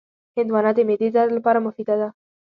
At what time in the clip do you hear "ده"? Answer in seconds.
2.01-2.09